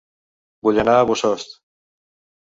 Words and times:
Vull 0.67 0.79
anar 0.83 0.95
a 1.01 1.03
Bossòst 1.11 1.53